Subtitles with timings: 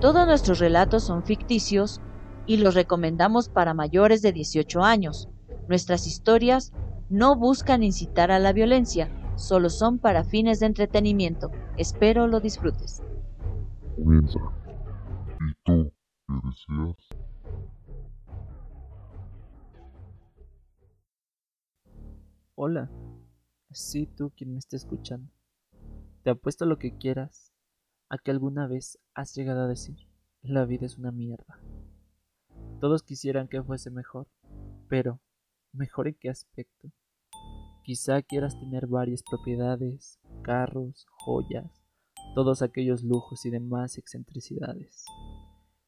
[0.00, 2.00] Todos nuestros relatos son ficticios
[2.46, 5.28] y los recomendamos para mayores de 18 años.
[5.66, 6.72] Nuestras historias
[7.10, 11.50] no buscan incitar a la violencia, solo son para fines de entretenimiento.
[11.76, 13.02] Espero lo disfrutes.
[13.96, 14.38] Comienza.
[15.40, 15.92] ¿Y tú
[16.28, 17.08] qué deseas?
[22.54, 22.88] Hola.
[23.72, 25.28] Sí, tú quien me está escuchando.
[26.22, 27.52] Te apuesto lo que quieras
[28.10, 29.96] a que alguna vez has llegado a decir,
[30.42, 31.60] la vida es una mierda.
[32.80, 34.28] Todos quisieran que fuese mejor,
[34.88, 35.20] pero
[35.72, 36.90] ¿mejor en qué aspecto?
[37.82, 41.82] Quizá quieras tener varias propiedades, carros, joyas,
[42.34, 45.04] todos aquellos lujos y demás excentricidades.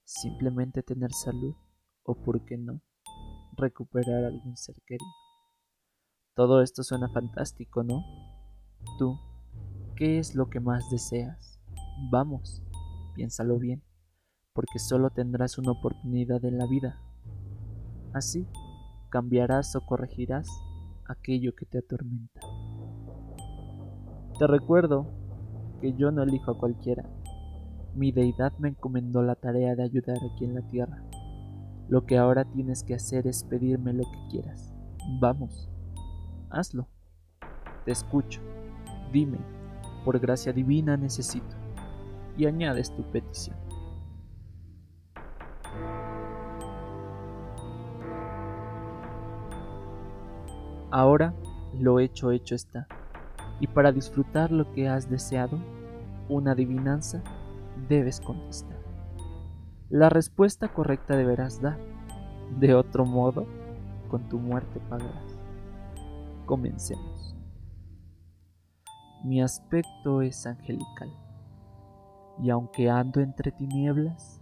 [0.05, 1.55] Simplemente tener salud,
[2.02, 2.80] o por qué no,
[3.56, 5.11] recuperar algún ser querido.
[6.34, 8.02] Todo esto suena fantástico, ¿no?
[8.98, 9.19] Tú,
[9.97, 11.59] ¿qué es lo que más deseas?
[12.09, 12.62] Vamos,
[13.15, 13.83] piénsalo bien,
[14.55, 17.01] porque solo tendrás una oportunidad en la vida.
[18.12, 18.47] Así,
[19.11, 20.48] cambiarás o corregirás
[21.07, 22.41] aquello que te atormenta.
[24.39, 25.07] Te recuerdo
[25.81, 27.09] que yo no elijo a cualquiera.
[27.95, 31.05] Mi deidad me encomendó la tarea de ayudar aquí en la tierra.
[31.89, 34.73] Lo que ahora tienes que hacer es pedirme lo que quieras.
[35.20, 35.70] Vamos
[36.51, 36.89] hazlo.
[37.85, 38.41] Te escucho.
[39.12, 39.39] Dime,
[40.05, 41.59] por gracia divina necesito.
[42.41, 43.55] Y añades tu petición.
[50.91, 51.34] Ahora
[51.78, 52.89] lo hecho hecho está.
[53.61, 55.58] Y para disfrutar lo que has deseado,
[56.30, 57.23] una adivinanza,
[57.90, 58.79] debes contestar.
[59.90, 61.79] La respuesta correcta deberás dar.
[62.58, 63.45] De otro modo,
[64.08, 65.39] con tu muerte pagarás.
[66.46, 67.36] Comencemos.
[69.24, 71.12] Mi aspecto es angelical,
[72.42, 74.40] y aunque ando entre tinieblas,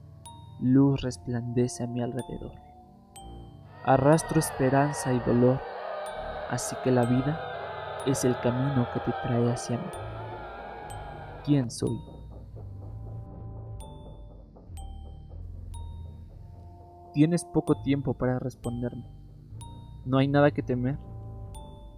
[0.61, 2.53] luz resplandece a mi alrededor.
[3.85, 5.61] Arrastro esperanza y dolor,
[6.51, 7.41] así que la vida
[8.07, 9.91] es el camino que te trae hacia mí.
[11.45, 11.99] ¿Quién soy?
[17.13, 19.11] Tienes poco tiempo para responderme.
[20.05, 20.99] No hay nada que temer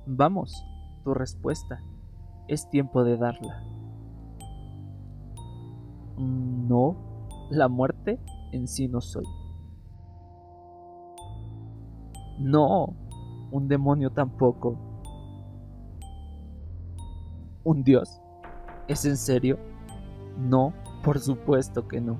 [0.07, 0.67] Vamos,
[1.05, 1.83] tu respuesta.
[2.49, 3.63] Es tiempo de darla.
[6.21, 6.97] No,
[7.51, 8.21] la muerte
[8.53, 9.25] en sí no soy.
[12.39, 12.95] No,
[13.51, 14.77] un demonio tampoco.
[17.65, 18.21] ¿Un dios?
[18.87, 19.59] ¿Es en serio?
[20.39, 22.19] No, por supuesto que no.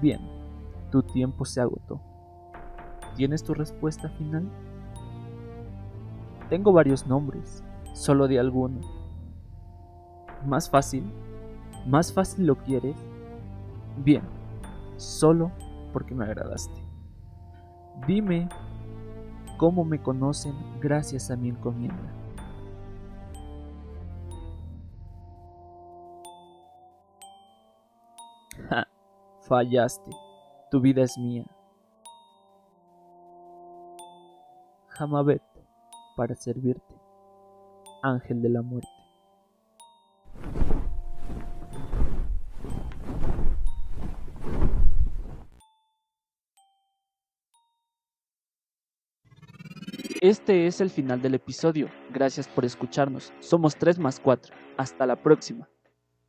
[0.00, 0.20] Bien,
[0.90, 2.00] tu tiempo se agotó.
[3.16, 4.48] ¿Tienes tu respuesta final?
[6.48, 7.62] Tengo varios nombres,
[7.92, 8.80] solo de alguno.
[10.46, 11.04] ¿Más fácil?
[11.86, 12.96] ¿Más fácil lo quieres?
[13.98, 14.22] Bien,
[14.96, 15.52] solo
[15.92, 16.82] porque me agradaste.
[18.08, 18.48] Dime
[19.56, 22.12] cómo me conocen gracias a mi encomienda.
[28.68, 28.88] Ja,
[29.42, 30.10] fallaste.
[30.70, 31.44] Tu vida es mía.
[34.88, 35.42] Jamabet
[36.16, 36.94] para servirte,
[38.02, 38.95] ángel de la muerte.
[50.26, 51.88] Este es el final del episodio.
[52.12, 53.32] Gracias por escucharnos.
[53.38, 54.56] Somos 3 más 4.
[54.76, 55.68] Hasta la próxima.